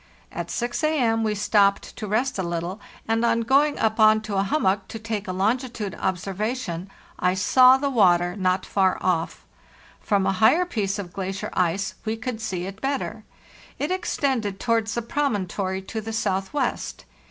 At 0.31 0.49
6 0.49 0.83
A.M. 0.83 1.23
we 1.23 1.35
stopped 1.35 1.95
to 1.97 2.07
rest 2.07 2.39
a 2.39 2.41
little, 2.41 2.81
and 3.07 3.23
on 3.23 3.41
going 3.41 3.77
up 3.77 3.99
on 3.99 4.19
to 4.21 4.35
a 4.37 4.41
hummock 4.41 4.87
to 4.87 4.97
take 4.97 5.27
a 5.27 5.31
longitude 5.31 5.93
observa 5.93 6.57
tion 6.57 6.89
I 7.19 7.35
saw 7.35 7.77
the 7.77 7.91
water 7.91 8.35
not 8.35 8.65
far 8.65 8.97
off. 8.99 9.45
From 9.99 10.25
a 10.25 10.31
higher 10.31 10.65
piece 10.65 10.97
of 10.97 11.13
eglacier 11.13 11.51
ice 11.53 11.93
we 12.03 12.17
could 12.17 12.41
see 12.41 12.65
it 12.65 12.81
better. 12.81 13.25
It 13.77 13.91
extended 13.91 14.59
towards 14.59 14.95
the 14.95 15.03
promontory 15.03 15.83
to 15.83 16.01
the 16.01 16.13
southwest. 16.13 17.05